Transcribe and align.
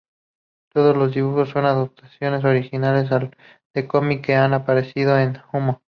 Todos 0.73 0.97
los 0.97 1.13
dibujos 1.13 1.49
son 1.51 1.65
adaptaciones 1.67 2.43
originales 2.43 3.07
de 3.75 3.87
cómics 3.87 4.23
que 4.25 4.35
han 4.35 4.55
aparecido 4.55 5.19
en 5.19 5.37
Humo. 5.53 5.83